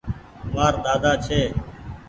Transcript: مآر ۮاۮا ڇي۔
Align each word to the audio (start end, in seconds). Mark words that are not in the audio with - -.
مآر 0.53 0.73
ۮاۮا 0.83 1.13
ڇي۔ 1.25 1.41